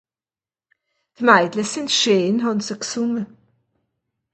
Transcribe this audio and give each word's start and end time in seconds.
De 1.15 1.23
Maidle 1.25 1.63
se 1.71 1.81
scheen, 1.97 2.37
han 2.45 2.59
se 2.67 2.75
gsunge. 2.81 3.23